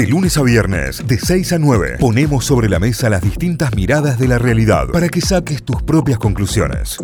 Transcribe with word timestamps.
De 0.00 0.06
lunes 0.06 0.38
a 0.38 0.42
viernes, 0.42 1.06
de 1.06 1.18
6 1.18 1.52
a 1.52 1.58
9, 1.58 1.96
ponemos 2.00 2.46
sobre 2.46 2.70
la 2.70 2.78
mesa 2.78 3.10
las 3.10 3.20
distintas 3.20 3.74
miradas 3.76 4.18
de 4.18 4.28
la 4.28 4.38
realidad 4.38 4.88
para 4.90 5.10
que 5.10 5.20
saques 5.20 5.62
tus 5.62 5.82
propias 5.82 6.18
conclusiones. 6.18 6.96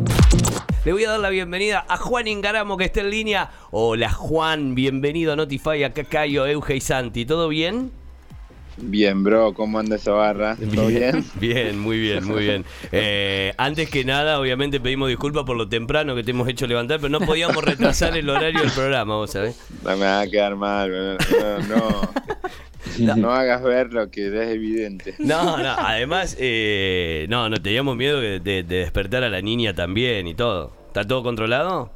Le 0.86 0.94
voy 0.94 1.04
a 1.04 1.10
dar 1.10 1.20
la 1.20 1.28
bienvenida 1.28 1.84
a 1.90 1.98
Juan 1.98 2.26
Ingaramo 2.26 2.78
que 2.78 2.86
está 2.86 3.02
en 3.02 3.10
línea. 3.10 3.50
Hola 3.70 4.10
Juan, 4.10 4.74
bienvenido 4.74 5.34
a 5.34 5.36
Notify, 5.36 5.84
acá 5.84 6.04
Cayo, 6.04 6.46
Euge 6.46 6.76
y 6.76 6.80
Santi. 6.80 7.26
¿Todo 7.26 7.50
bien? 7.50 7.90
Bien, 8.78 9.22
bro, 9.22 9.52
¿cómo 9.52 9.78
anda 9.78 9.96
esa 9.96 10.12
barra? 10.12 10.56
¿Todo 10.56 10.86
bien? 10.86 11.22
Bien, 11.34 11.78
muy 11.82 11.98
bien, 11.98 12.24
muy 12.24 12.44
bien. 12.44 12.64
Eh, 12.92 13.52
antes 13.58 13.90
que 13.90 14.06
nada, 14.06 14.40
obviamente 14.40 14.80
pedimos 14.80 15.10
disculpas 15.10 15.44
por 15.44 15.58
lo 15.58 15.68
temprano 15.68 16.14
que 16.14 16.22
te 16.22 16.30
hemos 16.30 16.48
hecho 16.48 16.66
levantar, 16.66 16.98
pero 16.98 17.10
no 17.10 17.20
podíamos 17.20 17.62
retrasar 17.62 18.16
el 18.16 18.30
horario 18.30 18.62
del 18.62 18.70
programa, 18.70 19.16
vos 19.16 19.32
sabés. 19.32 19.60
No 19.84 19.90
me 19.98 20.06
va 20.06 20.20
a 20.20 20.26
quedar 20.26 20.56
mal, 20.56 20.90
no, 20.90 21.76
no, 21.76 22.00
no, 23.00 23.30
hagas 23.30 23.62
ver 23.62 23.92
lo 23.92 24.10
que 24.10 24.28
es 24.28 24.48
evidente. 24.50 25.14
No, 25.18 25.56
no, 25.56 25.70
además, 25.78 26.36
eh, 26.38 27.26
no, 27.28 27.48
no 27.48 27.60
teníamos 27.60 27.96
miedo 27.96 28.20
de, 28.20 28.40
de 28.40 28.62
despertar 28.62 29.24
a 29.24 29.28
la 29.28 29.40
niña 29.40 29.74
también 29.74 30.26
y 30.26 30.34
todo. 30.34 30.72
¿Está 30.88 31.04
todo 31.06 31.22
controlado? 31.22 31.90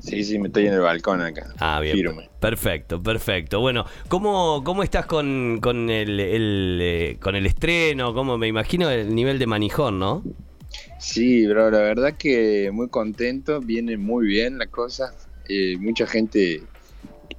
Sí, 0.00 0.24
sí, 0.24 0.38
me 0.38 0.48
estoy 0.48 0.66
en 0.66 0.74
el 0.74 0.80
balcón 0.80 1.20
acá. 1.20 1.46
Ah, 1.58 1.80
bien. 1.80 1.96
Perfecto, 2.40 3.02
perfecto. 3.02 3.60
Bueno, 3.60 3.84
¿cómo, 4.08 4.62
cómo 4.64 4.82
estás 4.82 5.06
con, 5.06 5.58
con 5.60 5.90
el, 5.90 6.18
eh, 6.80 7.16
con 7.20 7.36
el 7.36 7.46
estreno? 7.46 8.14
¿Cómo 8.14 8.38
me 8.38 8.48
imagino 8.48 8.90
el 8.90 9.14
nivel 9.14 9.38
de 9.38 9.46
manijón, 9.46 9.98
no? 9.98 10.22
Sí, 10.98 11.46
bro, 11.46 11.70
la 11.70 11.78
verdad 11.78 12.14
que 12.18 12.70
muy 12.72 12.88
contento, 12.88 13.60
viene 13.60 13.96
muy 13.96 14.26
bien 14.26 14.58
la 14.58 14.66
cosa. 14.66 15.14
Eh, 15.48 15.76
mucha 15.78 16.06
gente 16.06 16.62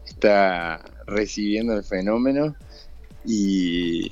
está 0.05 0.83
recibiendo 1.07 1.75
el 1.75 1.83
fenómeno 1.83 2.55
y, 3.25 4.11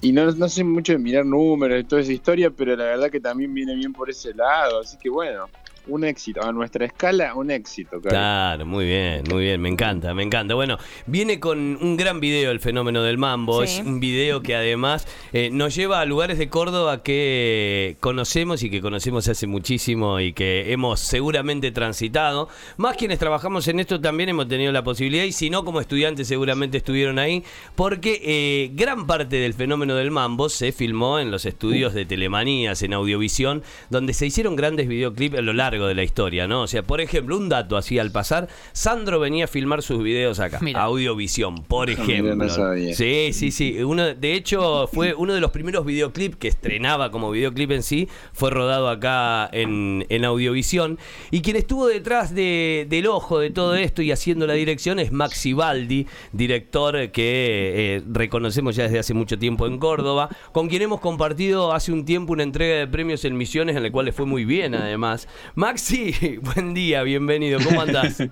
y 0.00 0.12
no, 0.12 0.30
no 0.32 0.48
sé 0.48 0.64
mucho 0.64 0.92
de 0.92 0.98
mirar 0.98 1.24
números 1.24 1.80
y 1.80 1.84
toda 1.84 2.02
esa 2.02 2.12
historia, 2.12 2.50
pero 2.50 2.76
la 2.76 2.84
verdad 2.84 3.10
que 3.10 3.20
también 3.20 3.52
viene 3.52 3.74
bien 3.74 3.92
por 3.92 4.10
ese 4.10 4.34
lado, 4.34 4.80
así 4.80 4.96
que 4.98 5.08
bueno, 5.08 5.46
un 5.88 6.04
éxito. 6.04 6.42
A 6.42 6.52
nuestra 6.52 6.86
escala, 6.86 7.34
un 7.34 7.50
éxito. 7.50 8.00
Claro, 8.00 8.66
muy 8.66 8.84
bien, 8.84 9.24
muy 9.30 9.44
bien. 9.44 9.60
Me 9.60 9.68
encanta, 9.68 10.14
me 10.14 10.22
encanta. 10.22 10.54
Bueno, 10.54 10.78
viene 11.06 11.40
con 11.40 11.58
un 11.58 11.96
gran 11.96 12.20
video 12.20 12.50
el 12.50 12.60
fenómeno 12.60 13.02
del 13.02 13.18
mambo. 13.18 13.62
Es 13.62 13.80
un 13.84 14.00
video 14.00 14.42
que 14.42 14.54
además 14.54 15.06
eh, 15.32 15.50
nos 15.52 15.74
lleva 15.74 16.00
a 16.00 16.04
lugares 16.04 16.38
de 16.38 16.48
Córdoba 16.48 17.02
que 17.02 17.96
conocemos 18.00 18.62
y 18.62 18.70
que 18.70 18.80
conocemos 18.80 19.28
hace 19.28 19.46
muchísimo 19.46 20.20
y 20.20 20.32
que 20.32 20.72
hemos 20.72 21.00
seguramente 21.00 21.70
transitado. 21.70 22.48
Más 22.76 22.96
quienes 22.96 23.18
trabajamos 23.18 23.68
en 23.68 23.80
esto 23.80 24.00
también 24.00 24.28
hemos 24.28 24.48
tenido 24.48 24.72
la 24.72 24.82
posibilidad 24.82 25.24
y 25.24 25.32
si 25.32 25.50
no 25.50 25.64
como 25.64 25.80
estudiantes 25.80 26.28
seguramente 26.28 26.78
estuvieron 26.78 27.18
ahí 27.18 27.44
porque 27.74 28.20
eh, 28.24 28.70
gran 28.74 29.06
parte 29.06 29.36
del 29.36 29.54
fenómeno 29.54 29.94
del 29.94 30.10
mambo 30.10 30.48
se 30.48 30.72
filmó 30.72 31.18
en 31.18 31.30
los 31.30 31.46
estudios 31.46 31.94
de 31.94 32.04
telemanías, 32.04 32.82
en 32.82 32.92
audiovisión, 32.92 33.62
donde 33.90 34.12
se 34.12 34.26
hicieron 34.26 34.56
grandes 34.56 34.88
videoclips 34.88 35.38
a 35.38 35.42
lo 35.42 35.52
largo 35.52 35.75
de 35.84 35.94
la 35.94 36.02
historia, 36.02 36.46
¿no? 36.46 36.62
O 36.62 36.66
sea, 36.66 36.82
por 36.82 37.00
ejemplo, 37.00 37.36
un 37.36 37.48
dato 37.48 37.76
así 37.76 37.98
al 37.98 38.10
pasar, 38.10 38.48
Sandro 38.72 39.20
venía 39.20 39.44
a 39.44 39.48
filmar 39.48 39.82
sus 39.82 40.02
videos 40.02 40.40
acá, 40.40 40.60
Audiovisión, 40.74 41.64
por 41.64 41.90
ejemplo. 41.90 42.48
sí, 42.94 43.32
sí, 43.32 43.50
sí. 43.50 43.82
Uno, 43.82 44.14
de 44.14 44.32
hecho, 44.32 44.88
fue 44.92 45.14
uno 45.14 45.34
de 45.34 45.40
los 45.40 45.50
primeros 45.50 45.84
videoclips 45.84 46.36
que 46.36 46.48
estrenaba 46.48 47.10
como 47.10 47.30
videoclip 47.30 47.70
en 47.72 47.82
sí, 47.82 48.08
fue 48.32 48.50
rodado 48.50 48.88
acá 48.88 49.48
en, 49.52 50.24
Audiovisión. 50.24 50.98
Y 51.30 51.42
quien 51.42 51.56
estuvo 51.56 51.86
detrás 51.86 52.34
del 52.34 53.06
ojo 53.06 53.38
de 53.38 53.50
todo 53.50 53.74
esto 53.74 54.02
y 54.02 54.12
haciendo 54.12 54.46
la 54.46 54.54
dirección 54.54 54.98
es 54.98 55.12
Maxi 55.12 55.52
Baldi, 55.52 56.06
director 56.32 57.10
que 57.10 57.96
eh, 57.96 58.02
reconocemos 58.08 58.76
ya 58.76 58.84
desde 58.84 58.98
hace 58.98 59.14
mucho 59.14 59.38
tiempo 59.38 59.66
en 59.66 59.78
Córdoba, 59.78 60.28
con 60.52 60.68
quien 60.68 60.82
hemos 60.82 61.00
compartido 61.00 61.72
hace 61.72 61.92
un 61.92 62.04
tiempo 62.04 62.32
una 62.32 62.42
entrega 62.42 62.78
de 62.78 62.86
premios 62.86 63.24
en 63.24 63.36
Misiones 63.36 63.76
en 63.76 63.82
la 63.82 63.90
cual 63.90 64.06
le 64.06 64.12
fue 64.12 64.26
muy 64.26 64.44
bien 64.44 64.74
además. 64.74 65.28
Maxi, 65.54 65.65
buen 66.42 66.74
día, 66.74 67.02
bienvenido. 67.02 67.58
¿Cómo 67.64 67.80
andás? 67.80 68.22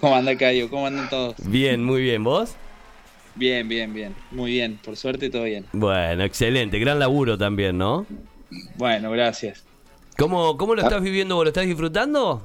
¿Cómo 0.00 0.16
anda, 0.16 0.36
Cayo? 0.36 0.68
¿Cómo 0.68 0.88
andan 0.88 1.08
todos? 1.08 1.36
Bien, 1.38 1.84
muy 1.84 2.02
bien. 2.02 2.24
¿Vos? 2.24 2.56
Bien, 3.36 3.68
bien, 3.68 3.94
bien. 3.94 4.12
Muy 4.32 4.50
bien. 4.50 4.76
Por 4.84 4.96
suerte, 4.96 5.30
todo 5.30 5.44
bien. 5.44 5.66
Bueno, 5.72 6.24
excelente. 6.24 6.80
Gran 6.80 6.98
laburo 6.98 7.38
también, 7.38 7.78
¿no? 7.78 8.06
Bueno, 8.74 9.12
gracias. 9.12 9.64
¿Cómo, 10.18 10.56
cómo 10.56 10.74
lo 10.74 10.82
estás 10.82 11.00
viviendo 11.00 11.36
vos? 11.36 11.44
¿Lo 11.44 11.50
estás 11.50 11.64
disfrutando? 11.64 12.44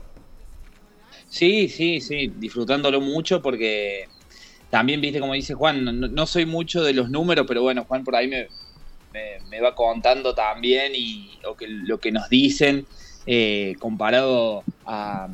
Sí, 1.27 1.67
sí, 1.67 2.01
sí. 2.01 2.31
Disfrutándolo 2.37 3.01
mucho 3.01 3.41
porque 3.41 4.07
también, 4.69 5.01
viste, 5.01 5.19
como 5.19 5.33
dice 5.33 5.55
Juan, 5.55 6.13
no, 6.13 6.27
soy 6.27 6.45
mucho 6.45 6.83
de 6.83 6.93
los 6.93 7.09
números, 7.09 7.45
pero 7.47 7.63
bueno, 7.63 7.85
Juan 7.85 8.03
por 8.03 8.15
ahí 8.15 8.27
me, 8.27 8.47
me, 9.49 9.59
va 9.59 9.73
contando 9.73 10.35
también 10.35 10.91
y 10.95 11.39
lo 11.41 11.55
que, 11.57 11.67
lo 11.67 11.99
que 11.99 12.11
nos 12.11 12.29
dicen. 12.29 12.85
Eh, 13.25 13.75
comparado 13.79 14.63
a, 14.85 15.29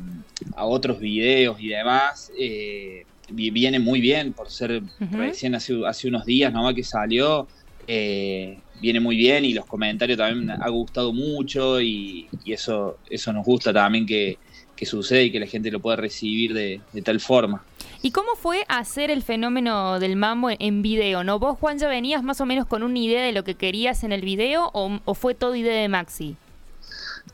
otros 0.56 1.00
videos 1.00 1.60
y 1.60 1.68
demás, 1.68 2.30
eh, 2.38 3.04
viene 3.30 3.78
muy 3.78 4.00
bien 4.00 4.32
por 4.32 4.50
ser 4.50 4.82
recién 5.12 5.54
hace, 5.54 5.74
hace, 5.86 6.08
unos 6.08 6.24
días 6.24 6.52
nomás 6.52 6.74
que 6.74 6.84
salió. 6.84 7.48
Eh, 7.86 8.58
viene 8.80 9.00
muy 9.00 9.16
bien 9.16 9.44
y 9.44 9.54
los 9.54 9.64
comentarios 9.64 10.18
también 10.18 10.50
ha 10.50 10.68
gustado 10.68 11.12
mucho 11.12 11.80
y, 11.80 12.28
eso, 12.46 12.98
eso 13.08 13.32
nos 13.32 13.44
gusta 13.44 13.72
también 13.72 14.06
que, 14.06 14.38
que, 14.76 14.86
sucede 14.86 15.24
y 15.24 15.32
que 15.32 15.40
la 15.40 15.46
gente 15.46 15.70
lo 15.70 15.80
pueda 15.80 15.96
recibir 15.96 16.52
de, 16.54 16.80
tal 17.02 17.20
forma. 17.20 17.64
¿Y 18.02 18.10
cómo 18.10 18.36
fue 18.36 18.64
hacer 18.68 19.10
el 19.10 19.22
fenómeno 19.22 19.98
del 19.98 20.16
mambo 20.16 20.50
en 20.50 20.82
video? 20.82 21.24
¿No? 21.24 21.38
¿Vos, 21.38 21.58
Juan, 21.58 21.78
ya 21.78 21.88
venías 21.88 22.22
más 22.22 22.40
o 22.40 22.46
menos 22.46 22.66
con 22.66 22.82
una 22.82 22.98
idea 22.98 23.22
de 23.22 23.32
lo 23.32 23.42
que 23.42 23.54
querías 23.54 24.04
en 24.04 24.12
el 24.12 24.20
video 24.20 24.70
o, 24.72 25.00
o 25.04 25.14
fue 25.14 25.34
todo 25.34 25.56
idea 25.56 25.80
de 25.80 25.88
Maxi? 25.88 26.36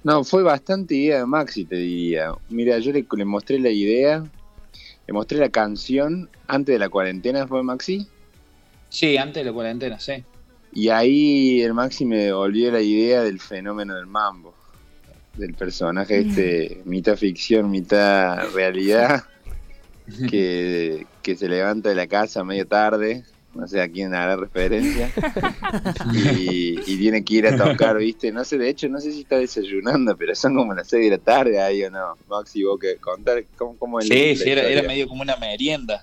No, 0.04 0.22
fue 0.22 0.42
bastante 0.42 0.94
idea 0.94 1.20
de 1.20 1.26
Maxi, 1.26 1.64
te 1.64 1.76
diría. 1.76 2.34
Mira, 2.50 2.78
yo 2.78 2.92
le, 2.92 3.24
mostré 3.24 3.58
la 3.58 3.70
idea, 3.70 4.22
le 5.06 5.12
mostré 5.14 5.38
la 5.38 5.48
canción 5.48 6.28
antes 6.46 6.74
de 6.74 6.78
la 6.78 6.90
cuarentena, 6.90 7.46
¿fue 7.46 7.62
Maxi? 7.62 8.06
Sí, 8.90 9.16
antes 9.16 9.42
de 9.42 9.44
la 9.50 9.54
cuarentena, 9.54 9.98
sí. 9.98 10.22
Y 10.74 10.90
ahí 10.90 11.62
el 11.62 11.72
Maxi 11.72 12.04
me 12.04 12.18
devolvió 12.18 12.70
la 12.70 12.82
idea 12.82 13.22
del 13.22 13.40
fenómeno 13.40 13.94
del 13.94 14.06
mambo, 14.06 14.54
del 15.38 15.54
personaje 15.54 16.20
este, 16.20 16.82
mitad 16.84 17.16
ficción, 17.16 17.70
mitad 17.70 18.52
realidad, 18.52 19.24
que, 20.28 21.06
que 21.22 21.34
se 21.34 21.48
levanta 21.48 21.88
de 21.88 21.94
la 21.94 22.06
casa 22.06 22.44
medio 22.44 22.66
tarde 22.66 23.24
no 23.54 23.68
sé 23.68 23.80
a 23.80 23.88
quién 23.88 24.14
hará 24.14 24.36
referencia, 24.36 25.10
y, 26.12 26.76
tiene 26.96 27.24
que 27.24 27.34
ir 27.34 27.46
a 27.46 27.56
tocar, 27.56 27.98
¿viste? 27.98 28.32
No 28.32 28.44
sé, 28.44 28.56
de 28.58 28.68
hecho, 28.68 28.88
no 28.88 29.00
sé 29.00 29.12
si 29.12 29.20
está 29.20 29.36
desayunando, 29.36 30.16
pero 30.16 30.34
son 30.34 30.54
como 30.54 30.74
las 30.74 30.88
6 30.88 31.04
de 31.04 31.10
la 31.10 31.22
tarde 31.22 31.60
ahí 31.60 31.82
o 31.84 31.90
no. 31.90 32.16
Maxi, 32.28 32.62
vos 32.64 32.78
que 32.78 32.96
contar 32.96 33.44
cómo, 33.56 33.76
cómo 33.76 34.00
Sí, 34.00 34.36
sí, 34.36 34.50
era, 34.50 34.62
era, 34.62 34.82
medio 34.82 35.06
como 35.06 35.22
una 35.22 35.36
merienda. 35.36 36.02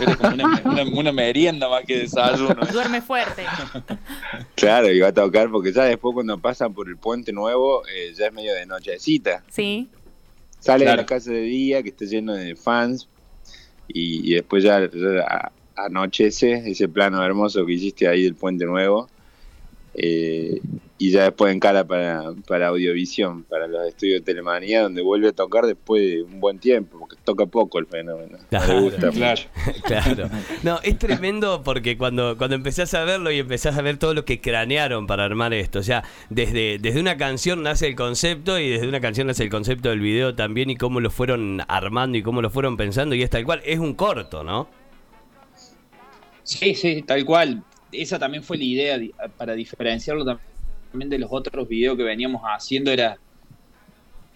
Era 0.00 0.16
como 0.16 0.34
una, 0.34 0.84
una, 0.84 1.12
merienda 1.12 1.68
más 1.68 1.84
que 1.84 2.00
desayuno. 2.00 2.56
Duerme 2.72 3.00
fuerte. 3.00 3.44
Claro, 4.54 4.92
y 4.92 5.00
va 5.00 5.08
a 5.08 5.14
tocar 5.14 5.50
porque 5.50 5.72
ya 5.72 5.84
después 5.84 6.14
cuando 6.14 6.38
pasan 6.38 6.74
por 6.74 6.88
el 6.88 6.96
puente 6.96 7.32
nuevo, 7.32 7.82
eh, 7.86 8.12
ya 8.16 8.26
es 8.26 8.32
medio 8.32 8.54
de 8.54 8.66
nochecita. 8.66 9.42
Sí. 9.50 9.88
Sale 10.60 10.84
de 10.84 10.96
la 10.96 11.06
casa 11.06 11.30
de 11.30 11.42
día, 11.42 11.82
que 11.82 11.90
está 11.90 12.04
lleno 12.04 12.34
de 12.34 12.56
fans, 12.56 13.08
y, 13.88 14.34
después 14.34 14.62
ya 14.62 14.80
anochece 15.86 16.70
ese 16.70 16.88
plano 16.88 17.24
hermoso 17.24 17.64
que 17.64 17.72
hiciste 17.72 18.08
ahí 18.08 18.24
del 18.24 18.34
Puente 18.34 18.64
Nuevo. 18.64 19.08
Eh, 19.94 20.60
y 21.00 21.12
ya 21.12 21.24
después 21.24 21.52
en 21.52 21.60
cara 21.60 21.86
para, 21.86 22.32
para 22.46 22.68
Audiovisión, 22.68 23.44
para 23.44 23.68
los 23.68 23.86
estudios 23.86 24.20
de 24.20 24.24
Telemanía, 24.24 24.82
donde 24.82 25.00
vuelve 25.00 25.28
a 25.28 25.32
tocar 25.32 25.64
después 25.64 26.02
de 26.02 26.22
un 26.22 26.40
buen 26.40 26.58
tiempo, 26.58 26.98
porque 26.98 27.16
toca 27.24 27.46
poco 27.46 27.78
el 27.78 27.86
fenómeno. 27.86 28.38
Claro, 28.48 28.90
claro. 29.84 30.28
No, 30.64 30.80
es 30.82 30.98
tremendo 30.98 31.62
porque 31.64 31.96
cuando, 31.96 32.36
cuando 32.36 32.56
empezás 32.56 32.94
a 32.94 33.04
verlo 33.04 33.30
y 33.30 33.38
empezás 33.38 33.78
a 33.78 33.82
ver 33.82 33.96
todo 33.96 34.12
lo 34.12 34.24
que 34.24 34.40
cranearon 34.40 35.06
para 35.06 35.24
armar 35.24 35.54
esto, 35.54 35.78
o 35.78 35.84
sea, 35.84 36.02
desde, 36.30 36.78
desde 36.78 37.00
una 37.00 37.16
canción 37.16 37.62
nace 37.62 37.86
el 37.86 37.94
concepto 37.94 38.58
y 38.58 38.68
desde 38.68 38.88
una 38.88 39.00
canción 39.00 39.28
nace 39.28 39.44
el 39.44 39.50
concepto 39.50 39.90
del 39.90 40.00
video 40.00 40.34
también 40.34 40.68
y 40.68 40.76
cómo 40.76 40.98
lo 41.00 41.10
fueron 41.10 41.62
armando 41.68 42.18
y 42.18 42.22
cómo 42.22 42.42
lo 42.42 42.50
fueron 42.50 42.76
pensando 42.76 43.14
y 43.14 43.22
es 43.22 43.30
tal 43.30 43.44
cual, 43.44 43.62
es 43.64 43.78
un 43.78 43.94
corto, 43.94 44.42
¿no? 44.42 44.68
Sí, 46.48 46.74
sí, 46.74 47.02
tal 47.02 47.26
cual. 47.26 47.62
Esa 47.92 48.18
también 48.18 48.42
fue 48.42 48.56
la 48.56 48.64
idea 48.64 48.98
para 49.36 49.54
diferenciarlo 49.54 50.24
también 50.24 51.10
de 51.10 51.18
los 51.18 51.28
otros 51.30 51.68
videos 51.68 51.96
que 51.98 52.02
veníamos 52.02 52.40
haciendo, 52.42 52.90
era 52.90 53.18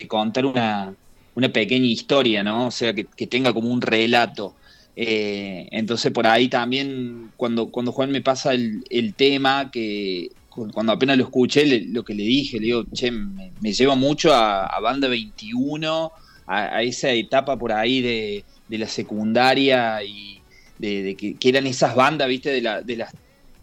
contar 0.08 0.44
una, 0.44 0.94
una 1.34 1.48
pequeña 1.48 1.86
historia, 1.86 2.42
¿no? 2.42 2.66
O 2.66 2.70
sea, 2.70 2.92
que, 2.92 3.26
tenga 3.26 3.54
como 3.54 3.70
un 3.70 3.80
relato. 3.80 4.54
Eh, 4.94 5.68
entonces 5.70 6.12
por 6.12 6.26
ahí 6.26 6.48
también, 6.48 7.32
cuando, 7.38 7.70
cuando 7.70 7.92
Juan 7.92 8.10
me 8.10 8.20
pasa 8.20 8.52
el, 8.52 9.14
tema, 9.16 9.70
que 9.70 10.32
cuando 10.50 10.92
apenas 10.92 11.16
lo 11.16 11.24
escuché, 11.24 11.64
lo 11.80 12.04
que 12.04 12.14
le 12.14 12.24
dije, 12.24 12.60
le 12.60 12.66
digo, 12.66 12.84
che, 12.92 13.10
me, 13.10 13.72
lleva 13.72 13.94
mucho 13.94 14.34
a, 14.34 14.78
Banda 14.82 15.08
21, 15.08 16.12
a, 16.46 16.82
esa 16.82 17.10
etapa 17.10 17.56
por 17.58 17.72
ahí 17.72 18.02
de, 18.02 18.44
de 18.68 18.78
la 18.78 18.86
secundaria 18.86 20.02
y, 20.04 20.41
de, 20.90 21.36
que, 21.38 21.48
eran 21.48 21.66
esas 21.66 21.94
bandas, 21.94 22.28
viste, 22.28 22.50
de 22.50 22.60
la, 22.60 22.82
de 22.82 22.96
la 22.96 23.08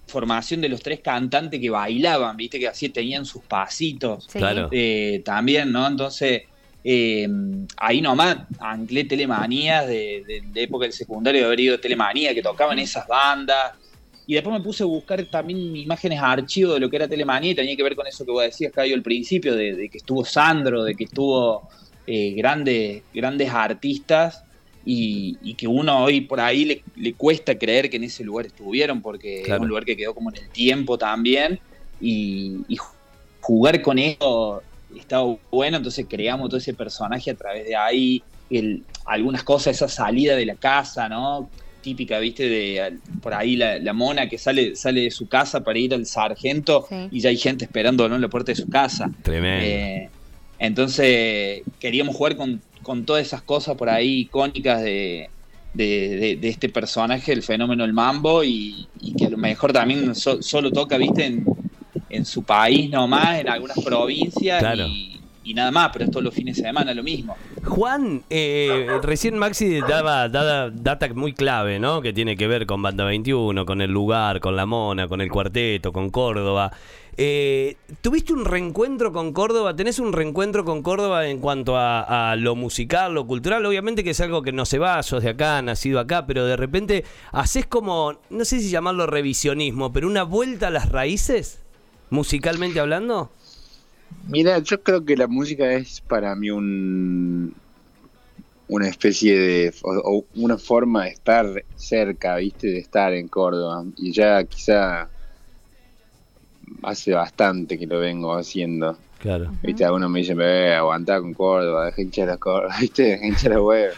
formación 0.07 0.62
de 0.62 0.69
los 0.69 0.81
tres 0.81 1.01
cantantes 1.01 1.60
que 1.60 1.69
bailaban, 1.69 2.38
viste, 2.38 2.60
que 2.60 2.68
así 2.68 2.89
tenían 2.89 3.25
sus 3.25 3.44
pasitos. 3.44 4.27
Claro. 4.31 4.69
Eh, 4.71 5.21
también, 5.25 5.71
¿no? 5.71 5.86
Entonces, 5.86 6.44
eh, 6.83 7.27
ahí 7.77 8.01
nomás 8.01 8.38
anclé 8.60 9.04
telemanías 9.04 9.86
de, 9.88 10.44
de, 10.51 10.63
época 10.63 10.83
del 10.83 10.94
secundario, 10.94 11.42
de 11.42 11.48
haber 11.48 11.60
ido 11.60 11.75
a 11.75 11.81
telemanía, 11.81 12.33
que 12.33 12.42
tocaban 12.42 12.80
esas 12.80 13.06
bandas. 13.07 13.74
Y 14.25 14.36
después 14.36 14.54
me 14.54 14.63
puse 14.63 14.83
a 14.83 14.86
buscar 14.86 15.24
también 15.25 15.75
imágenes 15.75 16.19
a 16.19 16.31
archivo 16.31 16.75
de 16.75 16.80
lo 16.80 16.89
que 16.89 16.98
era 16.98 17.07
telemanía 17.07 17.51
y 17.51 17.56
tenía 17.56 17.75
que 17.75 17.83
ver 17.83 17.95
con 17.95 18.06
eso 18.07 18.24
que 18.24 18.31
vos 18.31 18.44
decías, 18.44 18.71
Cayo, 18.71 18.94
al 18.94 19.01
principio, 19.01 19.56
de, 19.56 19.89
que 19.89 19.98
estuvo 19.98 20.24
Sandro, 20.24 20.83
de 20.83 20.94
que 20.94 21.06
estuvo 21.06 21.68
eh, 22.06 22.33
grandes, 22.33 23.01
grandes 23.13 23.50
artistas 23.50 24.44
y, 24.86 25.54
que 25.56 25.68
uno 25.68 26.04
hoy 26.04 26.22
por 26.22 26.40
ahí 26.40 26.84
le, 26.96 27.14
cuesta 27.14 27.58
creer 27.58 27.90
que 27.90 27.98
en 27.98 28.06
ese 28.06 28.24
lugar 28.24 28.46
estuvieron, 28.46 29.02
porque 29.02 29.42
es 29.42 29.50
un 29.60 29.68
lugar 29.68 29.86
que 29.86 29.96
quedó 29.96 30.14
como 30.14 30.30
en 30.30 30.38
el 30.38 30.50
tiempo 30.50 30.98
también, 30.98 31.60
y, 32.02 32.78
jugar 33.42 33.81
con 33.81 33.98
eso 33.98 34.62
estaba 34.96 35.36
bueno, 35.50 35.78
entonces 35.78 36.06
creamos 36.10 36.50
todo 36.50 36.58
ese 36.58 36.74
personaje 36.74 37.31
a 37.31 37.36
través 37.36 37.66
de 37.66 37.76
ahí, 37.76 38.22
el, 38.50 38.84
algunas 39.06 39.44
cosas, 39.44 39.76
esa 39.76 39.88
salida 39.88 40.36
de 40.36 40.46
la 40.46 40.56
casa, 40.56 41.08
¿no? 41.08 41.50
Típica, 41.81 42.20
viste, 42.20 42.50
de 42.50 42.98
por 43.22 43.34
ahí 43.34 43.56
la, 43.56 43.94
mona 43.94 44.28
que 44.28 44.38
sale, 44.38 44.76
sale 44.76 45.02
de 45.02 45.12
su 45.12 45.28
casa 45.28 45.64
para 45.64 45.80
ir 45.80 45.94
al 45.94 46.06
sargento 46.06 46.88
y 47.10 47.22
ya 47.22 47.30
hay 47.30 47.38
gente 47.38 47.66
esperando 47.66 48.06
en 48.06 48.20
la 48.20 48.28
puerta 48.28 48.52
de 48.52 48.56
su 48.58 48.70
casa. 48.70 49.10
Tremendo. 49.24 49.66
Eh, 49.66 50.10
entonces 50.59 51.63
queríamos 51.79 52.15
jugar 52.15 52.35
con 52.35 52.61
con 52.81 53.06
todas 53.06 53.25
esas 53.25 53.41
cosas 53.41 53.75
por 53.75 53.89
ahí 53.89 54.21
icónicas 54.21 54.81
de, 54.81 55.29
de, 55.73 56.39
este 56.41 56.69
personaje, 56.69 57.31
el 57.31 57.44
fenómeno 57.44 57.83
del 57.83 57.94
mambo, 57.94 58.44
y, 58.44 58.88
que 59.17 59.25
a 59.25 59.29
lo 59.29 59.38
mejor 59.38 59.73
también 59.73 60.15
solo 60.15 60.71
toca, 60.71 60.97
viste, 60.97 61.25
en, 61.25 61.45
en, 62.09 62.25
su 62.25 62.44
país 62.44 62.89
nomás, 62.89 63.39
en 63.39 63.50
algunas 63.50 63.79
provincias, 63.83 64.63
y, 64.88 65.19
y, 65.44 65.53
nada 65.53 65.71
más, 65.71 65.89
pero 65.94 66.06
esto 66.06 66.21
los 66.21 66.33
fines 66.33 66.57
de 66.57 66.63
semana 66.63 66.94
lo 66.94 67.03
mismo. 67.03 67.35
Juan, 67.63 68.23
eh, 68.29 68.88
recién 69.03 69.38
Maxi 69.38 69.81
daba, 69.81 70.29
daba 70.29 70.69
data 70.71 71.13
muy 71.13 71.33
clave, 71.33 71.79
¿no? 71.79 72.01
Que 72.01 72.13
tiene 72.13 72.35
que 72.35 72.47
ver 72.47 72.65
con 72.65 72.81
Banda 72.81 73.03
21, 73.03 73.65
con 73.65 73.81
el 73.81 73.91
lugar, 73.91 74.39
con 74.39 74.56
la 74.56 74.65
mona, 74.65 75.07
con 75.07 75.21
el 75.21 75.29
cuarteto, 75.29 75.91
con 75.91 76.09
Córdoba. 76.09 76.71
Eh, 77.21 77.75
¿Tuviste 78.00 78.31
un 78.31 78.45
reencuentro 78.45 79.12
con 79.12 79.33
Córdoba? 79.33 79.75
¿Tenés 79.75 80.00
un 80.00 80.13
reencuentro 80.13 80.63
con 80.63 80.81
Córdoba 80.81 81.27
en 81.27 81.39
cuanto 81.39 81.74
a, 81.75 82.33
lo 82.38 82.56
musical, 82.56 83.13
lo 83.13 83.27
cultural? 83.27 83.66
Obviamente 83.66 84.06
que 84.06 84.12
es 84.12 84.21
algo 84.21 84.42
que 84.42 84.54
no 84.54 84.63
se 84.66 84.80
va, 84.80 85.04
sos 85.04 85.24
de 85.24 85.31
acá, 85.31 85.62
nacido 85.62 86.00
acá, 86.00 86.25
pero 86.25 86.45
de 86.45 86.56
repente 86.56 87.04
haces 87.33 87.66
como, 87.66 88.18
no 88.30 88.45
sé 88.45 88.62
si 88.62 88.69
llamarlo 88.69 89.06
revisionismo, 89.06 89.92
pero 89.92 90.07
una 90.07 90.24
vuelta 90.24 90.68
a 90.68 90.69
las 90.69 90.94
raíces, 90.94 91.60
musicalmente 92.10 92.80
hablando. 92.80 93.30
Mira, 94.30 94.60
yo 94.60 94.81
creo 94.81 95.04
que 95.04 95.18
la 95.18 95.27
música 95.27 95.74
es 95.74 96.00
para 96.00 96.33
mí 96.36 96.50
un 96.50 97.54
una 98.69 98.88
especie 98.88 99.38
de 99.38 99.74
o 99.83 100.24
una 100.36 100.57
forma 100.57 101.04
de 101.04 101.10
estar 101.10 101.66
cerca, 101.75 102.38
¿viste? 102.38 102.68
De 102.68 102.80
estar 102.80 103.13
en 103.13 103.27
Córdoba 103.27 103.83
y 103.98 104.13
ya 104.13 104.42
quizá 104.45 105.10
hace 106.83 107.13
bastante 107.13 107.77
que 107.77 107.88
lo 107.88 108.00
vengo 108.00 108.33
haciendo. 108.36 108.98
Claro. 109.19 109.51
Viste, 109.63 109.83
algunos 109.83 110.10
me 110.10 110.19
dicen, 110.19 110.39
eh, 110.42 110.75
aguantá 110.75 111.19
con 111.19 111.33
Córdoba, 111.33 111.88
deja 111.88 112.01
hinchar 112.01 112.27
la 112.27 112.38
Córdoba, 112.38 112.75
viste, 112.80 113.19
hinchar 113.21 113.51
la 113.51 113.62
web. 113.62 113.94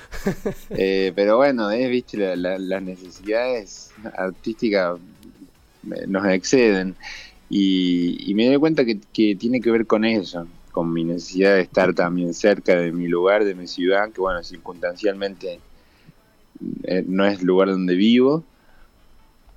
eh, 0.71 1.11
pero 1.15 1.37
bueno, 1.37 1.69
es, 1.69 1.89
viste, 1.89 2.35
las 2.35 2.81
necesidades 2.81 3.91
artísticas 4.17 4.99
nos 6.07 6.25
exceden. 6.27 6.95
Y, 7.53 8.31
me 8.33 8.47
doy 8.47 8.57
cuenta 8.57 8.85
que, 8.85 8.95
tiene 9.35 9.59
que 9.59 9.71
ver 9.71 9.85
con 9.85 10.05
eso, 10.05 10.47
con 10.71 10.91
mi 10.93 11.03
necesidad 11.03 11.55
de 11.55 11.61
estar 11.61 11.93
también 11.93 12.33
cerca 12.33 12.75
de 12.75 12.93
mi 12.93 13.07
lugar, 13.07 13.43
de 13.43 13.55
mi 13.55 13.67
ciudad, 13.67 14.09
que 14.09 14.21
bueno, 14.21 14.41
circunstancialmente 14.41 15.59
eh, 16.83 17.03
no 17.05 17.25
es 17.25 17.41
el 17.41 17.45
lugar 17.45 17.67
donde 17.67 17.95
vivo, 17.95 18.45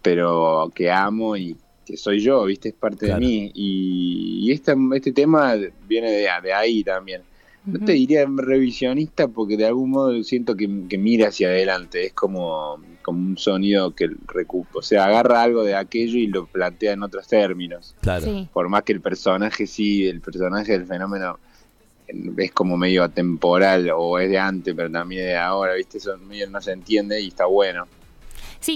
pero 0.03 0.73
que 0.75 0.91
amo 0.91 1.37
y 1.37 1.57
que 1.85 1.97
soy 1.97 2.21
yo, 2.21 2.45
¿viste? 2.45 2.71
Es 2.71 2.75
parte 2.75 3.07
de 3.07 3.17
mí. 3.17 3.51
Y, 3.55 4.51
este, 4.53 4.75
este 4.95 5.13
tema 5.13 5.55
viene 5.87 6.11
de, 6.11 6.29
de 6.43 6.53
ahí 6.53 6.83
también. 6.83 7.23
No 7.67 7.83
te 7.83 7.93
diría 7.93 8.27
revisionista 8.29 9.27
porque 9.27 9.57
de 9.57 9.67
algún 9.67 9.91
modo 9.91 10.23
siento 10.23 10.55
que, 10.55 10.69
mira 10.69 11.29
hacia 11.29 11.49
adelante. 11.49 12.07
Es 12.07 12.13
como, 12.13 12.79
como 13.01 13.21
un 13.21 13.39
sonido 13.39 13.95
que 13.95 14.11
recupera. 14.27 14.79
O 14.79 14.83
sea, 14.83 15.07
agarra 15.07 15.43
algo 15.43 15.65
de 15.65 15.75
aquello 15.75 16.19
y 16.19 16.27
lo 16.27 16.47
plantea 16.47 16.93
en 16.93 17.03
otros 17.03 17.27
términos. 17.27 17.95
Claro. 18.03 18.49
Por 18.53 18.69
más 18.69 18.83
que 18.83 18.93
el 18.93 19.01
personaje 19.01 19.67
sí, 19.67 20.07
el 20.07 20.21
personaje 20.21 20.73
del 20.73 20.87
fenómeno 20.87 21.39
es 22.37 22.53
como 22.53 22.77
medio 22.77 23.03
atemporal 23.03 23.91
o 23.95 24.19
es 24.19 24.29
de 24.29 24.39
antes, 24.39 24.75
pero 24.75 24.91
también 24.91 25.23
es 25.23 25.29
de 25.29 25.37
ahora, 25.37 25.75
¿viste? 25.75 25.99
Eso 25.99 26.19
medio 26.19 26.49
no 26.51 26.61
se 26.61 26.73
entiende 26.73 27.21
y 27.21 27.29
está 27.29 27.47
bueno. 27.47 27.87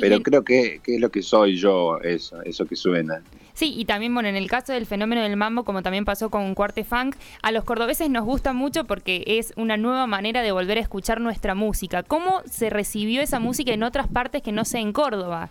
Pero 0.01 0.23
creo 0.23 0.45
que, 0.45 0.81
es 0.85 1.01
lo 1.01 1.11
que 1.11 1.23
soy 1.23 1.57
yo, 1.57 1.99
eso, 2.01 2.43
eso 2.43 2.67
que 2.67 2.77
suena. 2.77 3.23
Sí, 3.55 3.75
y 3.77 3.85
también, 3.85 4.15
bueno, 4.15 4.29
en 4.29 4.37
el 4.37 4.49
caso 4.49 4.73
del 4.73 4.87
fenómeno 4.87 5.23
del 5.23 5.37
mambo, 5.37 5.65
como 5.65 5.83
también 5.83 6.05
pasó 6.05 6.31
con 6.31 6.55
Cuarte 6.55 6.85
Funk, 6.85 7.17
a 7.43 7.53
los 7.53 7.65
cordobeses 7.65 8.09
nos 8.11 8.25
gusta 8.25 8.53
mucho 8.53 8.85
porque 8.85 9.25
es 9.27 9.53
una 9.57 9.77
nueva 9.77 10.07
manera 10.07 10.43
de 10.43 10.53
volver 10.53 10.79
a 10.79 10.81
escuchar 10.81 11.21
nuestra 11.21 11.55
música. 11.55 12.03
¿Cómo 12.03 12.43
se 12.51 12.71
recibió 12.71 13.21
esa 13.21 13.41
música 13.41 13.73
en 13.73 13.83
otras 13.83 14.09
partes 14.09 14.43
que 14.43 14.53
no 14.53 14.65
sea 14.65 14.81
en 14.81 14.93
Córdoba? 14.93 15.51